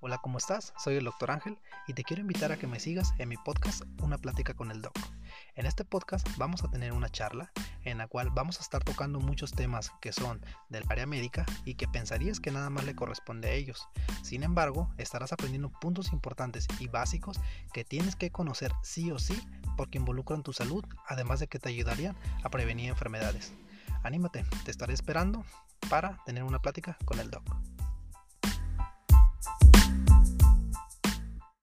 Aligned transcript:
Hola, 0.00 0.18
¿cómo 0.18 0.38
estás? 0.38 0.72
Soy 0.78 0.94
el 0.94 1.04
Dr. 1.04 1.32
Ángel 1.32 1.58
y 1.88 1.92
te 1.92 2.04
quiero 2.04 2.20
invitar 2.20 2.52
a 2.52 2.56
que 2.56 2.68
me 2.68 2.78
sigas 2.78 3.14
en 3.18 3.28
mi 3.28 3.36
podcast 3.36 3.82
Una 4.00 4.16
plática 4.16 4.54
con 4.54 4.70
el 4.70 4.80
Doc. 4.80 4.96
En 5.56 5.66
este 5.66 5.84
podcast 5.84 6.24
vamos 6.36 6.62
a 6.62 6.70
tener 6.70 6.92
una 6.92 7.08
charla 7.08 7.50
en 7.82 7.98
la 7.98 8.06
cual 8.06 8.30
vamos 8.30 8.60
a 8.60 8.62
estar 8.62 8.84
tocando 8.84 9.18
muchos 9.18 9.50
temas 9.50 9.90
que 10.00 10.12
son 10.12 10.40
del 10.68 10.84
área 10.88 11.04
médica 11.04 11.44
y 11.64 11.74
que 11.74 11.88
pensarías 11.88 12.38
que 12.38 12.52
nada 12.52 12.70
más 12.70 12.84
le 12.84 12.94
corresponde 12.94 13.48
a 13.48 13.52
ellos. 13.54 13.88
Sin 14.22 14.44
embargo, 14.44 14.88
estarás 14.98 15.32
aprendiendo 15.32 15.72
puntos 15.80 16.12
importantes 16.12 16.68
y 16.78 16.86
básicos 16.86 17.40
que 17.72 17.82
tienes 17.82 18.14
que 18.14 18.30
conocer 18.30 18.70
sí 18.84 19.10
o 19.10 19.18
sí 19.18 19.42
porque 19.76 19.98
involucran 19.98 20.44
tu 20.44 20.52
salud, 20.52 20.84
además 21.08 21.40
de 21.40 21.48
que 21.48 21.58
te 21.58 21.70
ayudarían 21.70 22.16
a 22.44 22.50
prevenir 22.50 22.88
enfermedades. 22.88 23.52
Anímate, 24.04 24.44
te 24.64 24.70
estaré 24.70 24.94
esperando 24.94 25.44
para 25.90 26.22
tener 26.24 26.44
una 26.44 26.60
plática 26.60 26.96
con 27.04 27.18
el 27.18 27.30
Doc. 27.30 27.42